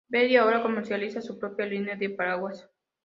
[0.09, 2.67] Bentley ahora comercializa su propia línea de paraguas.